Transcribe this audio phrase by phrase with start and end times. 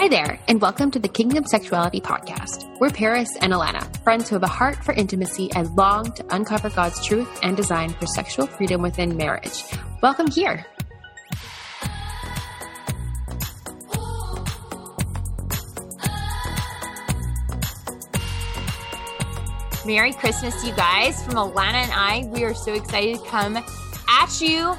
[0.00, 2.74] Hi there, and welcome to the Kingdom Sexuality Podcast.
[2.80, 6.70] We're Paris and Alana, friends who have a heart for intimacy and long to uncover
[6.70, 9.62] God's truth and design for sexual freedom within marriage.
[10.00, 10.64] Welcome here.
[19.84, 21.22] Merry Christmas, you guys.
[21.26, 24.74] From Alana and I, we are so excited to come at you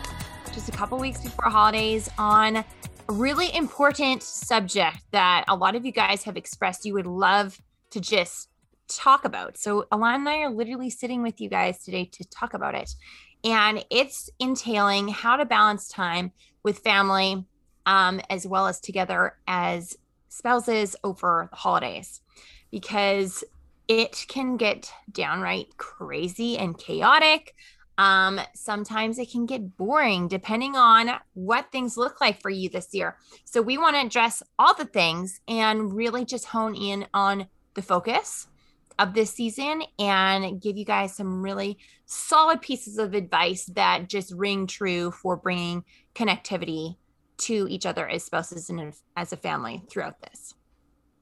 [0.52, 2.66] just a couple weeks before holidays on
[3.12, 7.62] really important subject that a lot of you guys have expressed you would love
[7.92, 8.50] to just
[8.88, 9.58] talk about.
[9.58, 12.92] So, Alana and I are literally sitting with you guys today to talk about it.
[13.44, 16.32] And it's entailing how to balance time
[16.64, 17.46] with family
[17.86, 19.98] um, as well as together as
[20.30, 22.22] spouses over the holidays.
[22.70, 23.44] Because
[23.88, 27.56] it can get downright crazy and chaotic.
[27.98, 32.94] Um, sometimes it can get boring depending on what things look like for you this
[32.94, 33.17] year.
[33.45, 37.81] So, we want to address all the things and really just hone in on the
[37.81, 38.47] focus
[39.00, 44.31] of this season and give you guys some really solid pieces of advice that just
[44.34, 46.97] ring true for bringing connectivity
[47.38, 50.53] to each other as spouses and as a family throughout this.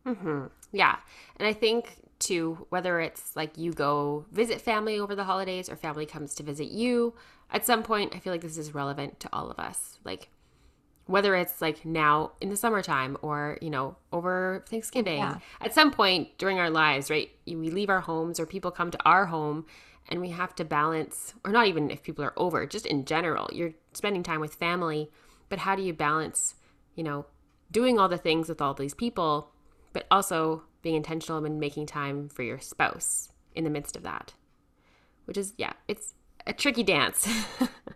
[0.05, 0.45] Mm-hmm.
[0.71, 0.97] Yeah.
[1.37, 5.75] And I think too, whether it's like you go visit family over the holidays or
[5.75, 7.13] family comes to visit you
[7.51, 10.29] at some point i feel like this is relevant to all of us like
[11.05, 15.37] whether it's like now in the summertime or you know over thanksgiving yeah.
[15.61, 19.03] at some point during our lives right we leave our homes or people come to
[19.05, 19.65] our home
[20.09, 23.49] and we have to balance or not even if people are over just in general
[23.51, 25.09] you're spending time with family
[25.49, 26.55] but how do you balance
[26.95, 27.25] you know
[27.71, 29.51] doing all the things with all these people
[29.93, 34.33] but also being intentional and making time for your spouse in the midst of that,
[35.25, 36.13] which is, yeah, it's
[36.47, 37.27] a tricky dance.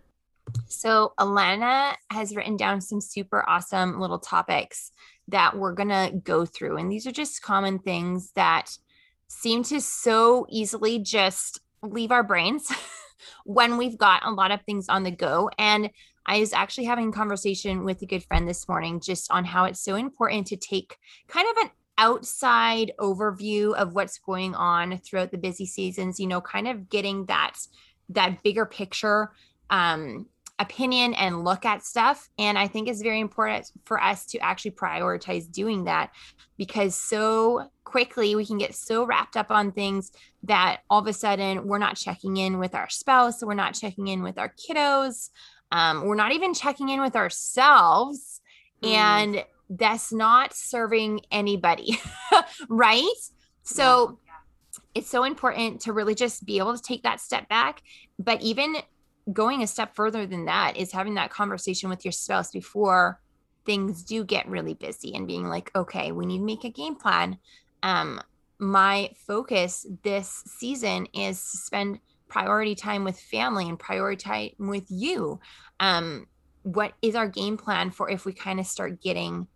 [0.68, 4.92] so, Alana has written down some super awesome little topics
[5.28, 6.76] that we're going to go through.
[6.76, 8.76] And these are just common things that
[9.28, 12.70] seem to so easily just leave our brains
[13.44, 15.50] when we've got a lot of things on the go.
[15.58, 15.90] And
[16.26, 19.64] I was actually having a conversation with a good friend this morning just on how
[19.64, 20.96] it's so important to take
[21.28, 26.40] kind of an outside overview of what's going on throughout the busy seasons you know
[26.40, 27.54] kind of getting that
[28.08, 29.30] that bigger picture
[29.70, 30.26] um
[30.58, 34.70] opinion and look at stuff and i think it's very important for us to actually
[34.70, 36.10] prioritize doing that
[36.56, 40.12] because so quickly we can get so wrapped up on things
[40.44, 44.06] that all of a sudden we're not checking in with our spouse we're not checking
[44.06, 45.30] in with our kiddos
[45.72, 48.40] um, we're not even checking in with ourselves
[48.82, 48.90] mm.
[48.90, 51.98] and that's not serving anybody,
[52.68, 53.04] right?
[53.62, 54.32] So yeah.
[54.94, 57.82] it's so important to really just be able to take that step back.
[58.18, 58.76] But even
[59.32, 63.20] going a step further than that is having that conversation with your spouse before
[63.64, 66.94] things do get really busy and being like, okay, we need to make a game
[66.94, 67.38] plan.
[67.82, 68.20] Um,
[68.58, 74.84] my focus this season is to spend priority time with family and priority time with
[74.88, 75.40] you.
[75.80, 76.26] Um,
[76.62, 79.46] what is our game plan for if we kind of start getting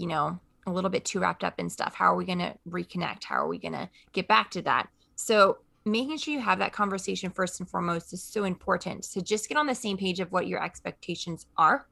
[0.00, 1.94] you know, a little bit too wrapped up in stuff.
[1.94, 3.24] How are we going to reconnect?
[3.24, 4.88] How are we going to get back to that?
[5.16, 9.04] So, making sure you have that conversation first and foremost is so important.
[9.04, 11.86] So, just get on the same page of what your expectations are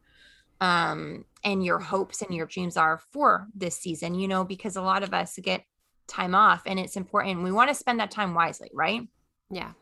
[0.61, 4.83] um, and your hopes and your dreams are for this season, you know, because a
[4.83, 5.65] lot of us get
[6.07, 7.43] time off and it's important.
[7.43, 9.03] We want to spend that time wisely, right?
[9.51, 9.73] Yeah.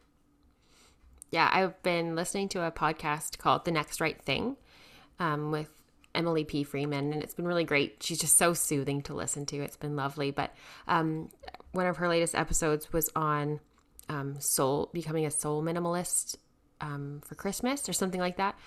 [1.31, 1.48] Yeah.
[1.53, 4.56] I've been listening to a podcast called The Next Right Thing
[5.19, 5.70] um, with
[6.16, 6.65] Emily P.
[6.65, 8.03] Freeman, and it's been really great.
[8.03, 9.60] She's just so soothing to listen to.
[9.60, 10.31] It's been lovely.
[10.31, 10.54] But
[10.88, 11.31] um,
[11.72, 13.60] one of her latest episodes was on
[14.09, 16.37] um, soul, becoming a soul minimalist
[16.81, 18.59] um, for Christmas or something like that.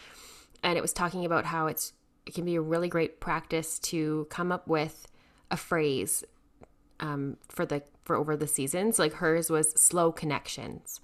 [0.64, 1.94] And it was talking about how it's
[2.26, 5.08] it can be a really great practice to come up with
[5.50, 6.24] a phrase
[7.00, 9.00] um, for the for over the seasons.
[9.00, 11.02] Like hers was slow connections.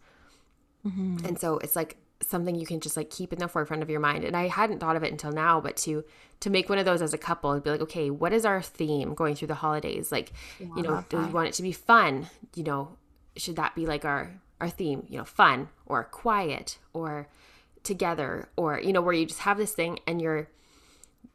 [0.86, 1.26] Mm-hmm.
[1.26, 1.98] And so it's like
[2.30, 4.24] something you can just like keep in the forefront of your mind.
[4.24, 6.04] And i hadn't thought of it until now but to
[6.42, 8.62] to make one of those as a couple and be like okay what is our
[8.62, 10.12] theme going through the holidays?
[10.12, 12.28] Like yeah, you know do we want it to be fun?
[12.56, 12.98] You know
[13.38, 15.06] should that be like our our theme?
[15.10, 17.28] You know fun or quiet or
[17.84, 20.50] together or you know where you just have this thing and you're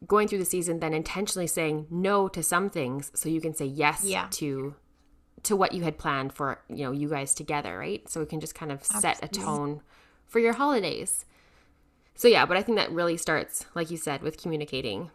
[0.06, 3.64] going through the season then intentionally saying no to some things so you can say
[3.64, 4.26] yes yeah.
[4.30, 4.74] to
[5.42, 8.08] to what you had planned for you know you guys together right?
[8.08, 9.00] So we can just kind of Absolutely.
[9.00, 9.80] set a tone
[10.30, 11.26] for your holidays.
[12.14, 15.10] So, yeah, but I think that really starts, like you said, with communicating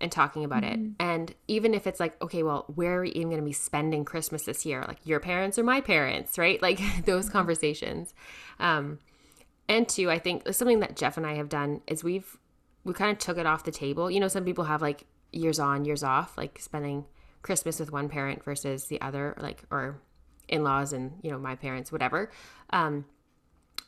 [0.00, 0.86] and talking about mm-hmm.
[0.86, 0.90] it.
[0.98, 4.04] And even if it's like, okay, well, where are we even going to be spending
[4.04, 4.84] Christmas this year?
[4.86, 6.60] Like your parents or my parents, right?
[6.60, 7.32] Like those mm-hmm.
[7.32, 8.14] conversations.
[8.58, 8.98] Um,
[9.68, 12.38] and two, I think something that Jeff and I have done is we've
[12.84, 14.10] we kind of took it off the table.
[14.10, 17.06] You know, some people have like years on, years off, like spending
[17.42, 20.00] Christmas with one parent versus the other, like or
[20.48, 22.30] in-laws and you know my parents, whatever.
[22.70, 23.06] Um,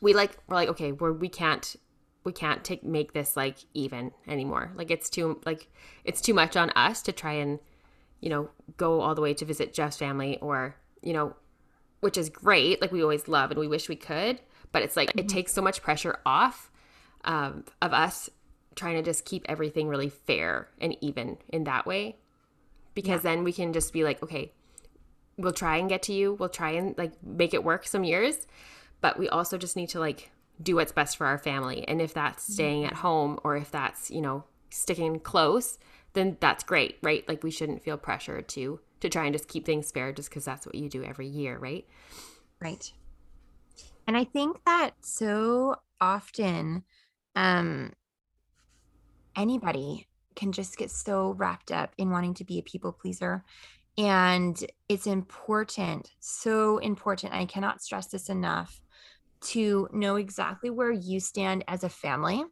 [0.01, 1.75] we like we're like okay, we're we can't
[2.23, 4.71] we can't take make this like even anymore.
[4.75, 5.67] Like it's too like
[6.03, 7.59] it's too much on us to try and
[8.19, 11.35] you know go all the way to visit Jeff's family or you know
[11.99, 12.81] which is great.
[12.81, 14.39] Like we always love and we wish we could,
[14.71, 15.19] but it's like mm-hmm.
[15.19, 16.71] it takes so much pressure off
[17.25, 18.29] um, of us
[18.75, 22.15] trying to just keep everything really fair and even in that way
[22.93, 23.31] because yeah.
[23.31, 24.51] then we can just be like okay
[25.35, 28.47] we'll try and get to you we'll try and like make it work some years
[29.01, 31.87] but we also just need to like do what's best for our family.
[31.87, 32.53] And if that's mm-hmm.
[32.53, 35.79] staying at home or if that's you know sticking close
[36.13, 37.27] then that's great right?
[37.27, 40.45] Like we shouldn't feel pressure to to try and just keep things fair just because
[40.45, 41.85] that's what you do every year right?
[42.59, 42.91] Right.
[44.07, 46.83] And i think that so often
[47.35, 47.91] um
[49.35, 53.43] anybody can just get so wrapped up in wanting to be a people pleaser.
[53.97, 57.33] And it's important so important.
[57.33, 58.79] I cannot stress this enough
[59.41, 62.43] to know exactly where you stand as a family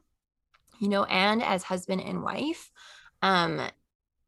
[0.80, 2.72] you know and as husband and wife
[3.22, 3.62] um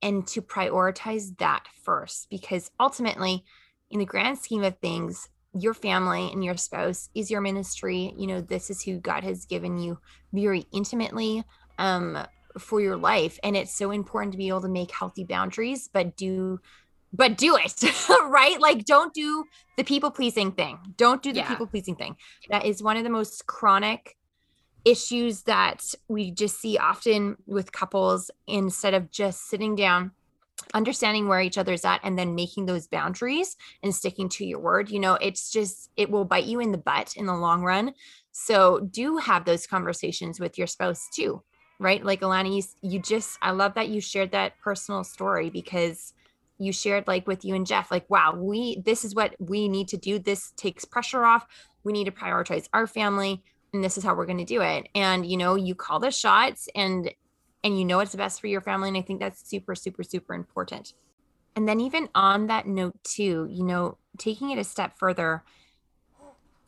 [0.01, 3.43] and to prioritize that first because ultimately
[3.89, 8.13] in the grand scheme of things your family and your spouse is your ministry.
[8.17, 9.99] You know this is who god has given you
[10.33, 11.43] very intimately
[11.77, 12.17] um
[12.59, 13.39] for your life.
[13.43, 16.59] And it's so important to be able to make healthy boundaries but do
[17.13, 17.83] but do it
[18.29, 18.59] right?
[18.59, 19.45] Like don't do
[19.77, 20.77] the people pleasing thing.
[20.97, 21.47] Don't do the yeah.
[21.47, 22.15] people pleasing thing.
[22.49, 24.17] That is one of the most chronic
[24.85, 30.11] issues that we just see often with couples instead of just sitting down
[30.73, 34.89] understanding where each other's at and then making those boundaries and sticking to your word.
[34.89, 37.93] You know it's just it will bite you in the butt in the long run.
[38.31, 41.41] So do have those conversations with your spouse too
[41.79, 42.03] right?
[42.03, 46.13] Like alana you, you just i love that you shared that personal story because
[46.59, 49.87] you shared like with you and jeff like wow we this is what we need
[49.89, 50.19] to do.
[50.19, 51.45] This takes pressure off.
[51.83, 53.43] We need to prioritize our family
[53.73, 54.87] and this is how we're going to do it.
[54.95, 57.11] And you know you call the shots and
[57.63, 60.33] and you know it's best for your family and i think that's super super super
[60.33, 60.93] important.
[61.55, 65.43] And then even on that note too you know taking it a step further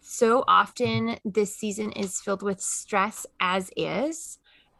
[0.02, 4.40] so often this season is filled with stress as is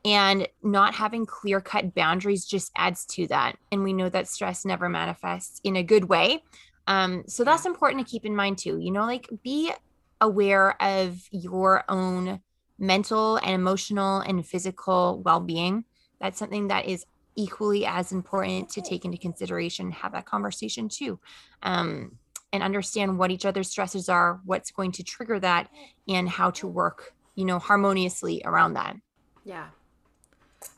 [0.10, 3.56] and not having clear cut boundaries just adds to that.
[3.72, 6.44] And we know that stress never manifests in a good way.
[6.88, 9.72] Um, so that's important to keep in mind too you know like be
[10.20, 12.40] aware of your own
[12.80, 15.86] mental and emotional and physical well-being.
[16.20, 21.20] That's something that is equally as important to take into consideration have that conversation too.
[21.62, 22.18] Um,
[22.52, 25.70] and understand what each other's stresses are what's going to trigger that
[26.08, 28.96] and how to work you know harmoniously around that.
[29.44, 29.68] Yeah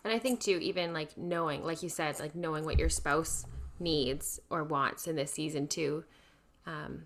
[0.04, 3.46] and i think too even like knowing like you said like knowing what your spouse
[3.80, 6.04] needs or wants in this season too
[6.68, 7.04] um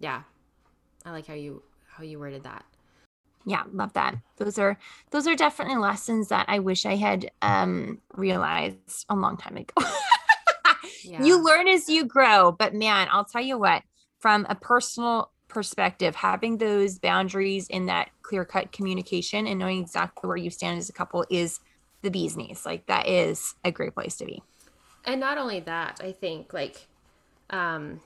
[0.00, 0.22] yeah.
[1.04, 2.64] I like how you how you worded that.
[3.46, 4.16] Yeah love that.
[4.36, 4.78] Those are
[5.10, 9.74] those are definitely lessons that i wish i had um realized a long time ago.
[11.02, 11.24] Yeah.
[11.24, 13.82] you learn as you grow but man i'll tell you what
[14.18, 20.28] from a personal perspective having those boundaries in that clear cut communication and knowing exactly
[20.28, 21.58] where you stand as a couple is
[22.02, 22.64] the bee's knees.
[22.64, 24.42] Like that is a great place to be.
[25.04, 26.86] And not only that i think like
[27.48, 28.00] um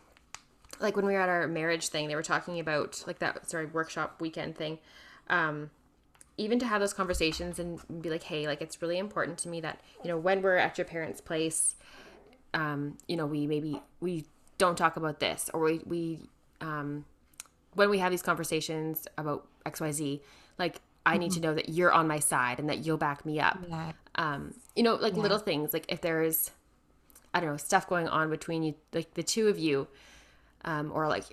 [0.81, 3.67] like when we were at our marriage thing they were talking about like that sorry
[3.67, 4.79] workshop weekend thing.
[5.29, 5.71] Um,
[6.37, 9.61] even to have those conversations and be like, hey, like it's really important to me
[9.61, 11.77] that you know when we're at your parents' place,
[12.53, 14.25] um, you know, we maybe we
[14.59, 16.19] don't talk about this, or we we
[16.61, 17.05] um,
[17.75, 20.23] when we have these conversations about X Y Z,
[20.59, 21.49] like I need to mm-hmm.
[21.49, 23.59] know that you're on my side and that you'll back me up.
[23.69, 23.93] Yeah.
[24.15, 25.23] Um, you know, like yeah.
[25.23, 26.51] little things, like if there's,
[27.33, 29.87] I don't know, stuff going on between you, like the two of you,
[30.65, 31.25] um, or like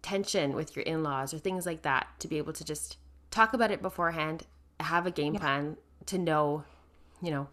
[0.00, 2.96] tension with your in laws or things like that, to be able to just
[3.30, 4.44] talk about it beforehand,
[4.80, 5.40] have a game yeah.
[5.40, 6.64] plan to know,
[7.20, 7.48] you know,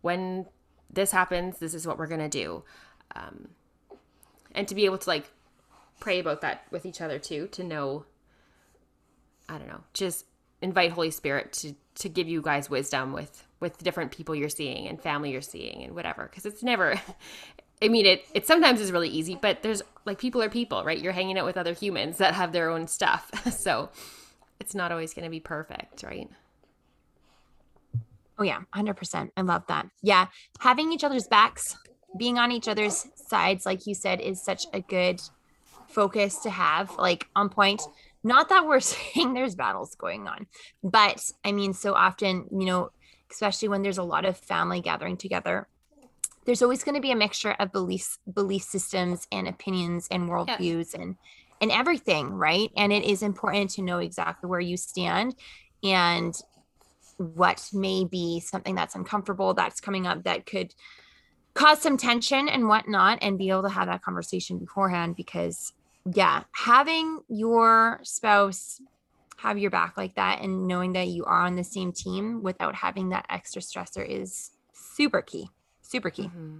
[0.00, 0.46] when
[0.90, 2.64] this happens, this is what we're going to do.
[3.14, 3.48] Um,
[4.54, 5.30] and to be able to like
[6.00, 8.04] pray about that with each other too, to know,
[9.48, 10.24] I don't know, just
[10.62, 14.88] invite Holy Spirit to, to give you guys wisdom with, with different people you're seeing
[14.88, 16.30] and family you're seeing and whatever.
[16.34, 16.94] Cause it's never,
[17.82, 20.98] I mean, it, it sometimes is really easy, but there's like people are people, right?
[20.98, 23.30] You're hanging out with other humans that have their own stuff.
[23.58, 23.90] so,
[24.62, 26.30] it's not always going to be perfect, right?
[28.38, 29.30] Oh, yeah, 100%.
[29.36, 29.88] I love that.
[30.02, 30.26] Yeah.
[30.60, 31.76] Having each other's backs,
[32.16, 35.20] being on each other's sides, like you said, is such a good
[35.88, 37.82] focus to have, like on point.
[38.24, 40.46] Not that we're saying there's battles going on,
[40.82, 42.90] but I mean, so often, you know,
[43.30, 45.66] especially when there's a lot of family gathering together,
[46.44, 50.58] there's always going to be a mixture of beliefs belief systems and opinions and worldviews
[50.58, 50.94] yes.
[50.94, 51.16] and
[51.60, 55.34] and everything right and it is important to know exactly where you stand
[55.82, 56.34] and
[57.16, 60.74] what may be something that's uncomfortable that's coming up that could
[61.54, 65.72] cause some tension and whatnot and be able to have that conversation beforehand because
[66.10, 68.80] yeah having your spouse
[69.38, 72.74] have your back like that and knowing that you are on the same team without
[72.74, 75.48] having that extra stressor is super key
[75.80, 76.58] super key mm-hmm.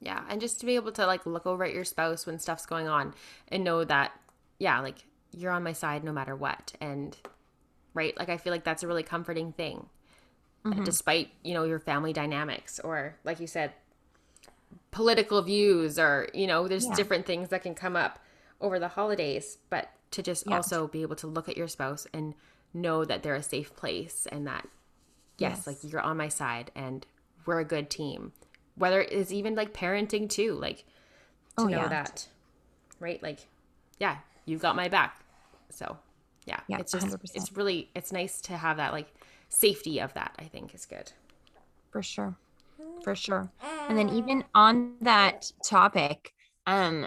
[0.00, 2.66] yeah and just to be able to like look over at your spouse when stuff's
[2.66, 3.14] going on
[3.48, 4.12] and know that
[4.58, 7.16] yeah like you're on my side no matter what and
[7.94, 9.86] right like i feel like that's a really comforting thing
[10.64, 10.84] mm-hmm.
[10.84, 13.72] despite you know your family dynamics or like you said
[14.90, 16.94] political views or you know there's yeah.
[16.94, 18.18] different things that can come up
[18.60, 20.56] over the holidays but to just yeah.
[20.56, 22.34] also be able to look at your spouse and
[22.74, 24.68] know that they're a safe place and that
[25.38, 25.66] yes, yes.
[25.66, 27.06] like you're on my side and
[27.46, 28.32] we're a good team
[28.76, 30.84] whether it's even like parenting too like
[31.56, 31.88] to oh, know yeah.
[31.88, 32.28] that
[33.00, 33.40] right like
[33.98, 35.20] yeah you've got my back
[35.70, 35.98] so
[36.44, 37.20] yeah, yeah it's just 100%.
[37.34, 39.12] it's really it's nice to have that like
[39.48, 41.12] safety of that i think is good
[41.90, 42.36] for sure
[43.02, 43.50] for sure.
[43.88, 46.32] And then even on that topic
[46.66, 47.06] um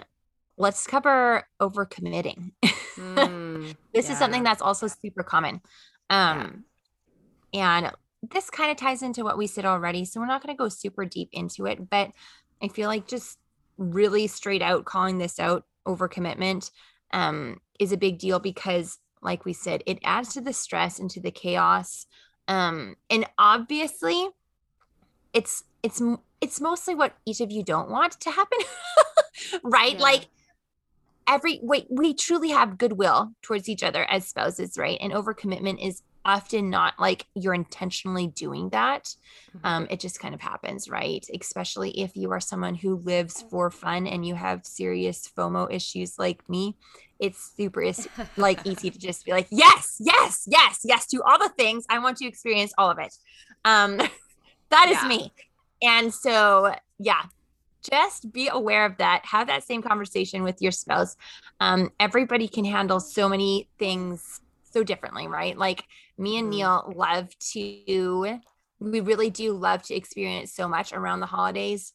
[0.58, 2.52] let's cover overcommitting.
[2.96, 4.12] Mm, this yeah.
[4.12, 5.60] is something that's also super common.
[6.10, 6.64] Um
[7.52, 7.78] yeah.
[7.78, 7.92] and
[8.30, 10.68] this kind of ties into what we said already so we're not going to go
[10.68, 12.10] super deep into it but
[12.60, 13.38] i feel like just
[13.78, 16.70] really straight out calling this out overcommitment
[17.12, 21.10] um is a big deal because like we said it adds to the stress and
[21.10, 22.06] to the chaos.
[22.48, 24.28] Um and obviously
[25.32, 26.02] it's it's
[26.40, 28.58] it's mostly what each of you don't want to happen
[29.62, 29.94] right?
[29.94, 30.02] Yeah.
[30.02, 30.26] like
[31.28, 34.98] every wait we truly have goodwill towards each other as spouses right?
[35.00, 39.04] And overcommitment is often not like you're intentionally doing that.
[39.56, 39.66] Mm-hmm.
[39.66, 41.24] um, it just kind of happens right?
[41.40, 46.18] Especially if you are someone who lives for fun and you have serious fomo issues
[46.18, 46.76] like me
[47.20, 51.38] it's super it's like easy to just be like yes yes yes yes to all
[51.38, 53.14] the things i want to experience all of it.
[53.64, 53.96] Um
[54.70, 55.08] that is yeah.
[55.08, 55.32] me
[55.82, 57.22] and so yeah
[57.82, 59.24] just be aware of that.
[59.24, 61.16] Have that same conversation with your spouse.
[61.60, 64.40] Um everybody can handle so many things
[64.72, 65.56] so differently right?
[65.56, 65.84] Like
[66.18, 66.58] me and mm-hmm.
[66.58, 68.40] neil love to
[68.78, 71.94] we really do love to experience so much around the holidays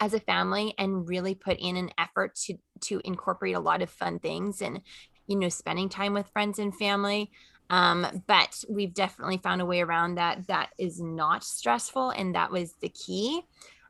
[0.00, 3.90] as a family and really put in an effort to to incorporate a lot of
[3.90, 4.80] fun things and
[5.26, 7.30] you know spending time with friends and family
[7.70, 12.50] um, but we've definitely found a way around that that is not stressful and that
[12.50, 13.42] was the key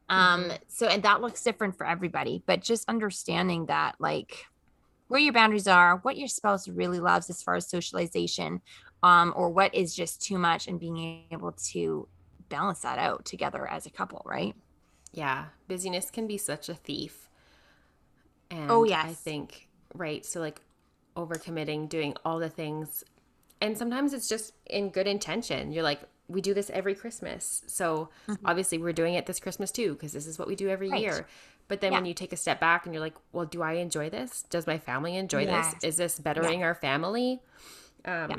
[0.08, 0.56] um, mm-hmm.
[0.68, 4.46] so and that looks different for everybody but just understanding that like
[5.08, 8.60] where your boundaries are what your spouse really loves as far as socialization
[9.02, 12.06] um, or what is just too much and being able to
[12.48, 14.54] balance that out together as a couple right
[15.12, 17.28] yeah, busyness can be such a thief.
[18.50, 19.02] And oh, yeah.
[19.04, 20.24] I think, right.
[20.24, 20.60] So, like,
[21.16, 23.04] overcommitting, doing all the things.
[23.62, 25.72] And sometimes it's just in good intention.
[25.72, 27.62] You're like, we do this every Christmas.
[27.66, 28.44] So, mm-hmm.
[28.44, 31.00] obviously, we're doing it this Christmas too, because this is what we do every right.
[31.00, 31.26] year.
[31.68, 31.98] But then yeah.
[31.98, 34.42] when you take a step back and you're like, well, do I enjoy this?
[34.50, 35.72] Does my family enjoy yes.
[35.74, 35.84] this?
[35.84, 36.66] Is this bettering yeah.
[36.66, 37.40] our family?
[38.04, 38.36] Um, yeah.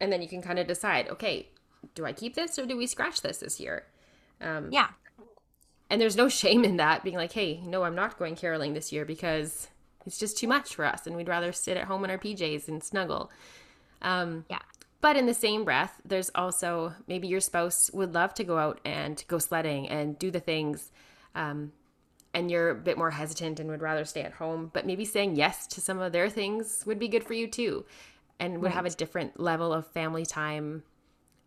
[0.00, 1.48] And then you can kind of decide, okay,
[1.94, 3.84] do I keep this or do we scratch this this year?
[4.40, 4.88] Um, yeah
[5.92, 8.90] and there's no shame in that being like hey no i'm not going caroling this
[8.90, 9.68] year because
[10.04, 12.66] it's just too much for us and we'd rather sit at home in our pjs
[12.66, 13.30] and snuggle
[14.02, 14.58] um, yeah
[15.00, 18.80] but in the same breath there's also maybe your spouse would love to go out
[18.84, 20.90] and go sledding and do the things
[21.34, 21.72] um,
[22.34, 25.36] and you're a bit more hesitant and would rather stay at home but maybe saying
[25.36, 27.84] yes to some of their things would be good for you too
[28.38, 28.74] and would right.
[28.74, 30.82] have a different level of family time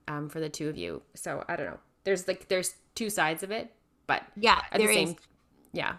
[0.08, 3.42] um, for the two of you so i don't know there's like there's two sides
[3.44, 3.72] of it
[4.08, 5.16] but yeah, there the same, is.
[5.74, 5.96] Yeah.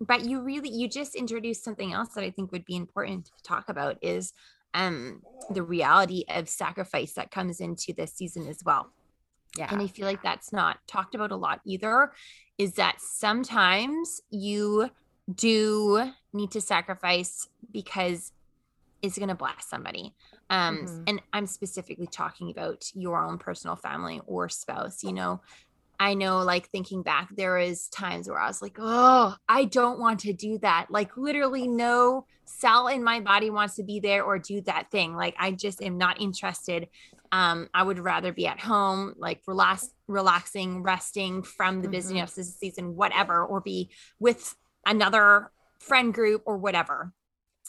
[0.00, 3.42] But you really you just introduced something else that I think would be important to
[3.42, 4.32] talk about is
[4.74, 8.92] um the reality of sacrifice that comes into this season as well.
[9.56, 9.68] Yeah.
[9.70, 12.12] And I feel like that's not talked about a lot either
[12.58, 14.88] is that sometimes you
[15.34, 18.32] do need to sacrifice because
[19.02, 20.14] it's going to bless somebody.
[20.48, 21.02] Um, mm-hmm.
[21.06, 25.02] And I'm specifically talking about your own personal family or spouse.
[25.02, 25.40] You know,
[26.02, 30.00] I know, like thinking back, there is times where I was like, oh, I don't
[30.00, 30.86] want to do that.
[30.90, 35.14] Like, literally, no cell in my body wants to be there or do that thing.
[35.14, 36.88] Like, I just am not interested.
[37.30, 41.92] Um, I would rather be at home, like relax, relaxing, resting from the mm-hmm.
[41.92, 47.12] busyness this season, whatever, or be with another friend group or whatever.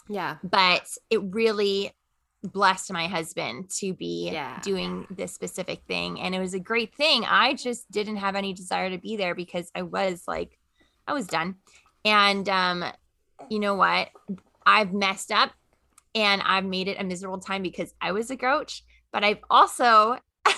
[0.09, 0.37] Yeah.
[0.43, 1.91] But it really
[2.43, 4.59] blessed my husband to be Yeah.
[4.61, 7.23] doing this specific thing and it was a great thing.
[7.25, 10.59] I just didn't have any desire to be there because i was like
[11.07, 11.55] i was done.
[12.05, 12.83] And um
[13.49, 14.09] you know what?
[14.65, 15.51] I've messed up
[16.15, 20.17] and i've made it a miserable time because i was a grouch but i've also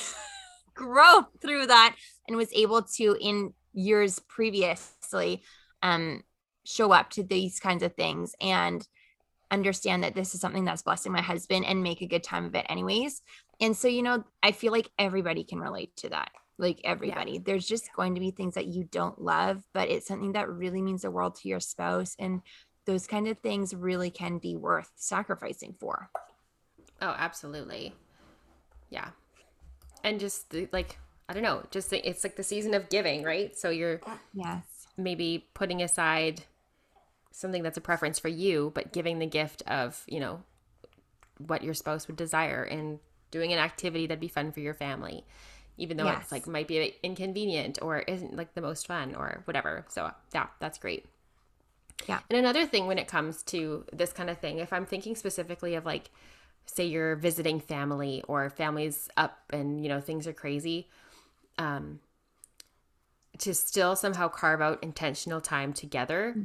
[0.73, 1.95] grown through that
[2.27, 5.41] and was able to in years previously
[5.81, 6.23] um
[6.65, 8.33] show up to these kinds of things.
[8.41, 8.85] And
[9.51, 12.55] understand that this is something that's blessing my husband and make a good time of
[12.55, 13.21] it anyways
[13.59, 17.67] and so you know i feel like everybody can relate to that like everybody there's
[17.67, 21.03] just going to be things that you don't love but it's something that really means
[21.03, 22.41] the world to your spouse and
[22.85, 26.09] those kind of things really can be worth sacrificing for
[27.01, 27.93] Oh, absolutely.
[28.89, 29.09] Yeah.
[30.03, 30.97] And just the, like,
[31.27, 33.57] I don't know, just the, it's like the season of giving, right?
[33.57, 34.01] So you're
[34.33, 34.63] yes
[34.97, 36.43] maybe putting aside
[37.35, 40.41] something that's a preference for you, but giving the gift of, you know,
[41.37, 42.99] what your spouse would desire and
[43.29, 45.25] doing an activity that'd be fun for your family,
[45.77, 46.23] even though Yes.
[46.23, 49.85] it's like might be inconvenient or isn't like the most fun or whatever.
[49.89, 51.05] So, yeah, that's great.
[52.07, 52.19] Yeah.
[52.29, 55.75] And another thing when it comes to this kind of thing, if I'm thinking specifically
[55.75, 56.11] of like,
[56.65, 60.87] say you're visiting family or family's up and, you know, things are crazy,
[61.57, 61.99] um,
[63.39, 66.35] to still somehow carve out intentional time together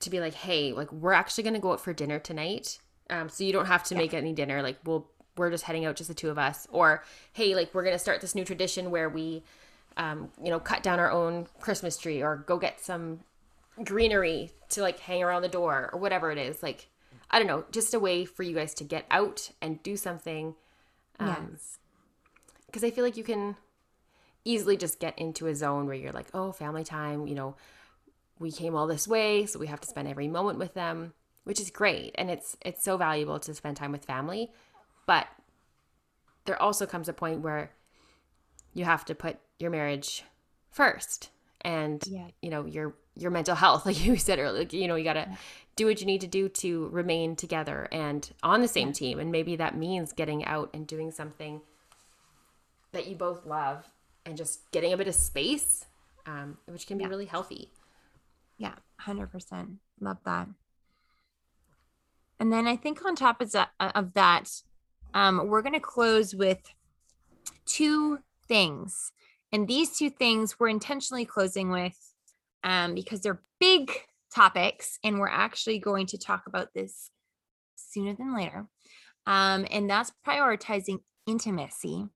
[0.00, 2.78] to be like, hey, like we're actually gonna go out for dinner tonight.
[3.08, 4.62] Um, so you don't have to make any dinner.
[4.62, 6.66] Like we'll we're just heading out, just the two of us.
[6.70, 9.42] Or hey, like we're gonna start this new tradition where we,
[9.96, 13.20] um, you know, cut down our own Christmas tree or go get some
[13.84, 16.62] greenery to like hang around the door or whatever it is.
[16.62, 16.88] Like
[17.30, 20.54] I don't know, just a way for you guys to get out and do something.
[21.18, 21.78] Um, yes
[22.76, 23.56] because I feel like you can
[24.44, 27.56] easily just get into a zone where you're like, oh, family time, you know,
[28.38, 31.14] we came all this way, so we have to spend every moment with them,
[31.44, 34.50] which is great, and it's it's so valuable to spend time with family,
[35.06, 35.26] but
[36.44, 37.70] there also comes a point where
[38.72, 40.22] you have to put your marriage
[40.70, 41.30] first
[41.62, 42.28] and Yeah.
[42.42, 45.14] you know your your mental health like you said earlier like, you know you got
[45.14, 45.26] to
[45.74, 49.18] do what you need to do to remain together and on the same team.
[49.18, 51.60] And maybe that means getting out and doing something
[52.92, 53.86] that you both love
[54.24, 55.84] and just getting a bit of space
[56.26, 57.10] um, which can be Yeah.
[57.10, 57.68] really healthy
[58.58, 59.76] Yeah, 100%.
[60.00, 60.48] Love that.
[62.38, 64.50] And then I think on top of that, of that
[65.14, 66.60] um, we're going to close with
[67.64, 69.12] two things.
[69.52, 71.96] And these two things we're intentionally closing with
[72.62, 73.90] um, because they're big
[74.34, 74.98] topics.
[75.02, 77.10] And we're actually going to talk about this
[77.76, 78.66] sooner than later.
[79.26, 82.06] Um, and that's prioritizing intimacy.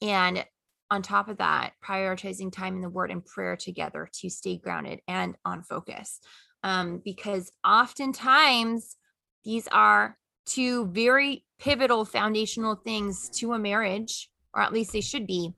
[0.00, 0.44] And
[0.90, 5.00] on top of that, prioritizing time in the word and prayer together to stay grounded
[5.06, 6.20] and on focus.
[6.62, 8.96] Um, because oftentimes
[9.44, 15.26] these are two very pivotal foundational things to a marriage, or at least they should
[15.26, 15.52] be.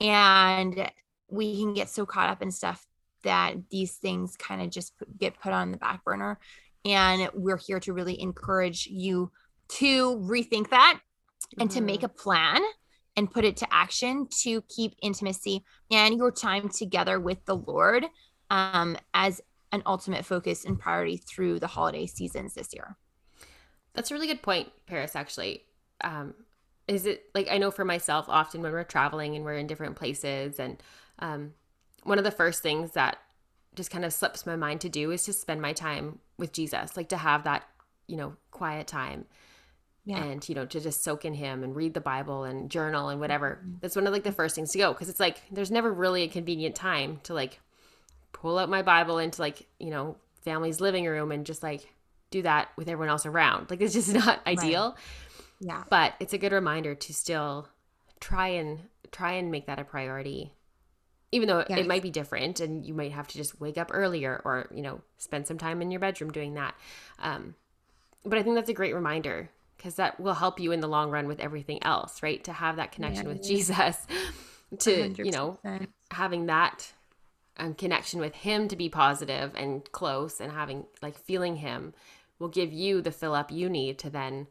[0.00, 0.90] And
[1.28, 2.86] we can get so caught up in stuff
[3.24, 6.38] that these things kind of just get put on the back burner.
[6.84, 9.32] And we're here to really encourage you
[9.68, 11.00] to rethink that
[11.58, 12.62] and to make a plan
[13.16, 18.04] and put it to action to keep intimacy and your time together with the Lord
[18.50, 19.40] um, as
[19.72, 22.96] an ultimate focus and priority through the holiday seasons this year.
[23.94, 25.62] That's a really good point, Paris, actually.
[26.02, 26.34] Um,
[26.86, 29.96] is it like I know for myself, often when we're traveling and we're in different
[29.96, 30.80] places, and
[31.18, 31.54] um,
[32.04, 33.16] one of the first things that
[33.74, 36.96] just kind of slips my mind to do is to spend my time with Jesus,
[36.96, 37.64] like to have that,
[38.06, 39.24] you know, quiet time
[40.06, 40.22] Yeah.
[40.24, 43.20] and, you know, to just soak in Him and read the Bible and journal and
[43.20, 43.60] whatever.
[43.80, 46.22] That's one of like the first things to go because it's like there's never really
[46.22, 47.60] a convenient time to like
[48.32, 51.92] pull out my Bible into like, you know, family's living room and just like
[52.30, 53.68] do that with everyone else around.
[53.68, 54.96] Like it's just not ideal
[55.60, 55.82] yeah.
[55.88, 57.68] but it's a good reminder to still
[58.20, 60.52] try and try and make that a priority
[61.32, 61.78] even though Yes.
[61.80, 64.82] it might be different and you might have to just wake up earlier or you
[64.82, 66.74] know spend some time in your bedroom doing that
[67.18, 67.54] um,
[68.24, 71.10] but i think that's a great reminder because that will help you in the long
[71.10, 72.42] run with everything else right?
[72.44, 73.96] To have that connection with jesus
[74.78, 75.58] to you know
[76.10, 76.92] having that
[77.58, 81.94] um, connection with him to be positive and close and having like feeling him
[82.38, 84.46] will give you the fill up you need to then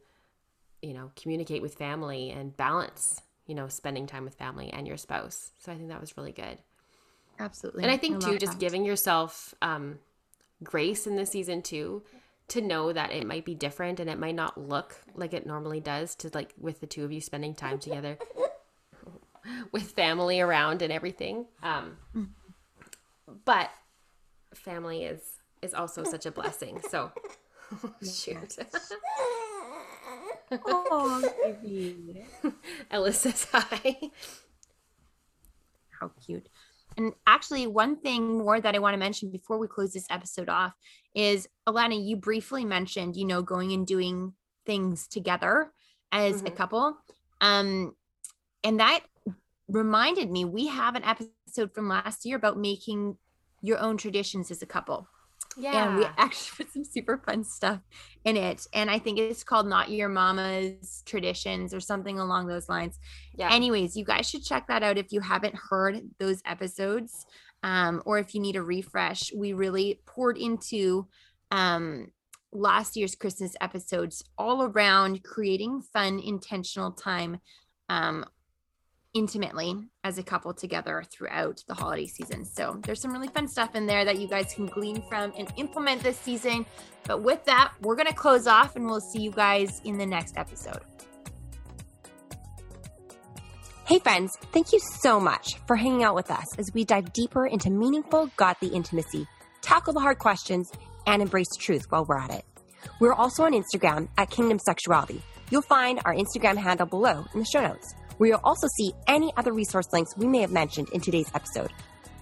[0.81, 4.97] you know communicate with family and balance you know spending time with family and your
[4.97, 5.51] spouse.
[5.59, 6.57] So i think that was really good.
[7.37, 7.83] Absolutely.
[7.83, 8.59] and i think too just that.
[8.59, 9.99] giving yourself um
[10.63, 12.01] grace in this season too
[12.47, 15.79] to know that it might be different and it might not look like it normally
[15.79, 18.17] does to like with the two of you spending time together
[19.71, 21.97] with family around and everything um
[23.45, 23.69] but
[24.53, 25.21] family is
[25.61, 27.11] is also such a blessing so
[28.03, 28.57] shoot
[30.51, 32.25] oh, baby.
[32.91, 34.11] Ellis says hi.
[35.99, 36.47] How cute.
[36.97, 40.49] And actually, one thing more that I want to mention before we close this episode
[40.49, 40.73] off
[41.13, 44.33] is Alana, you briefly mentioned, you know, going and doing
[44.65, 45.71] things together
[46.11, 46.47] as mm-hmm.
[46.47, 46.97] a couple.
[47.41, 47.95] Um,
[48.63, 49.01] and that
[49.67, 53.17] reminded me we have an episode from last year about making
[53.61, 55.07] your own traditions as a couple.
[55.57, 55.87] Yeah.
[55.87, 57.79] And we actually put some super fun stuff
[58.23, 58.65] in it.
[58.73, 62.99] And I think it's called Not Your Mama's Traditions or something along those lines.
[63.35, 63.53] Yeah.
[63.53, 67.25] Anyways, you guys should check that out if you haven't heard those episodes
[67.63, 69.33] um, or if you need a refresh.
[69.33, 71.07] We really poured into
[71.51, 72.11] um,
[72.51, 77.39] last year's Christmas episodes all around creating fun, intentional time
[77.89, 78.25] um,
[79.15, 82.45] intimately as a couple together throughout the holiday season.
[82.45, 85.51] So there's some really fun stuff in there that you guys can glean from and
[85.57, 86.65] implement this season.
[87.07, 90.05] But with that, we're going to close off and we'll see you guys in the
[90.05, 90.81] next episode.
[93.87, 97.45] Hey, friends, thank you so much for hanging out with us as we dive deeper
[97.45, 99.27] into meaningful, godly intimacy,
[99.61, 100.71] tackle the hard questions,
[101.07, 102.45] and embrace truth while we're at it.
[102.99, 105.21] We're also on Instagram at Kingdom Sexuality.
[105.51, 109.31] You'll find our Instagram handle below in the show notes where you'll also see any
[109.37, 111.71] other resource links we may have mentioned in today's episode.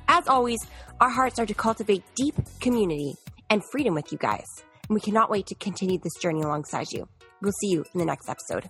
[0.07, 0.59] As always,
[0.99, 3.15] our hearts are to cultivate deep community
[3.49, 4.47] and freedom with you guys,
[4.87, 7.07] and we cannot wait to continue this journey alongside you.
[7.41, 8.69] We'll see you in the next episode.